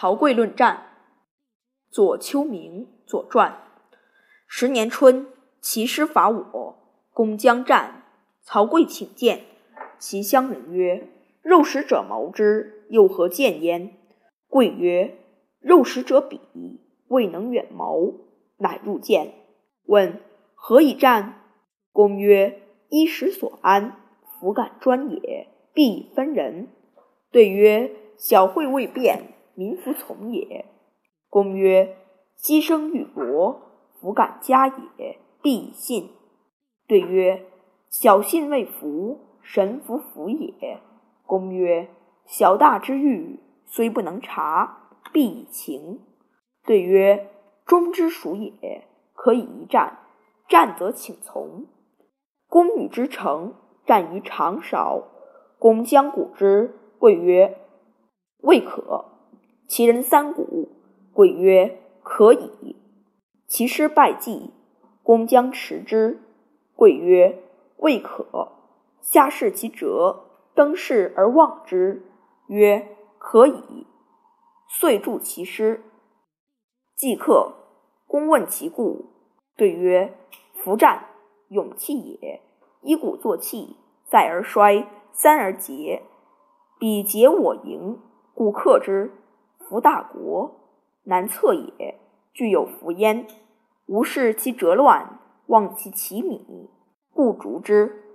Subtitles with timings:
[0.00, 0.90] 曹刿论战。
[1.90, 3.50] 左丘明《左传》。
[4.46, 5.26] 十年春，
[5.60, 6.78] 齐师伐我，
[7.12, 8.04] 攻将战。
[8.42, 9.46] 曹刿请见，
[9.98, 11.08] 其乡人曰
[11.42, 13.96] ：“肉食者谋之，又何见焉？”
[14.48, 15.18] 刿曰
[15.58, 16.38] ：“肉食者鄙，
[17.08, 18.20] 未能远谋。”
[18.58, 19.34] 乃入见，
[19.86, 20.20] 问
[20.54, 21.42] 何以战？
[21.90, 23.96] 公曰：“衣食所安，
[24.38, 26.68] 弗敢专也，必以分人。”
[27.32, 30.66] 对曰：“小惠未变，民弗从也。”
[31.28, 31.96] 公曰
[32.38, 33.56] ：“牺牲玉帛，
[34.00, 36.10] 弗敢加也，必以信。”
[36.86, 37.44] 对曰
[37.90, 40.78] ：“小信未服，神弗服也。”
[41.26, 41.90] 公曰
[42.24, 46.02] ：“小大之欲，虽不能察，必以情。”
[46.64, 47.28] 对曰
[47.66, 49.98] ：“忠之属也，可以一战。
[50.48, 51.66] 战则请从。”
[52.48, 53.54] 公与之成，
[53.84, 55.02] 战于长勺。
[55.58, 57.58] 公将鼓之，刿曰
[58.40, 59.16] ：“未可。”
[59.68, 60.70] 其人三鼓，
[61.14, 62.74] 刿曰：“可以。”
[63.46, 64.50] 其师败绩，
[65.02, 66.22] 公将持之，
[66.74, 67.42] 刿曰
[67.76, 68.52] ：“未可。”
[69.02, 70.24] 下视其辙，
[70.54, 72.02] 登轼而望之，
[72.46, 73.86] 曰：“可以。”
[74.66, 75.82] 遂助其师。
[76.96, 77.52] 既克，
[78.06, 79.10] 公问其故，
[79.54, 80.16] 对曰
[80.56, 81.08] ：“夫战。”
[81.48, 82.40] 勇气也，
[82.80, 86.02] 一鼓作气，再而衰，三而竭。
[86.78, 87.98] 彼竭我盈，
[88.34, 89.12] 故克之。
[89.68, 90.60] 夫大国，
[91.04, 92.00] 难测也。
[92.32, 93.26] 具有福焉。
[93.86, 96.70] 无视其折乱，望其其米，
[97.12, 98.07] 故逐之。